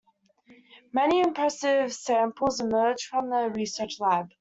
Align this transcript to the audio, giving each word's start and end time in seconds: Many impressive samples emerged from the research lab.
Many 0.93 1.19
impressive 1.19 1.93
samples 1.93 2.59
emerged 2.59 3.03
from 3.03 3.29
the 3.29 3.51
research 3.51 3.99
lab. 3.99 4.29